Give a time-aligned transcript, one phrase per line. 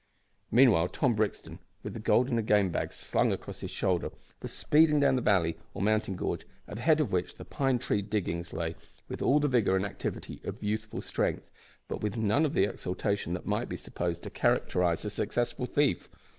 [0.49, 4.09] Meanwhile Tom Brixton, with the gold in a game bag slung across his shoulder,
[4.41, 7.77] was speeding down the valley, or mountain gorge, at the head of which the Pine
[7.77, 8.73] Tree Diggings lay,
[9.07, 11.51] with all the vigour and activity of youthful strength,
[11.87, 16.09] but with none of the exultation that might be supposed to characterise a successful thief.